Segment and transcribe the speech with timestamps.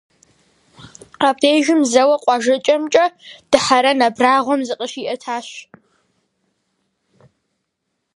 [1.27, 3.05] Абдежым зэуэ къуажэкӀэмкӀэ
[3.51, 5.47] дыхьэрэн абрагъуэм зыкъыщиӀэтащ.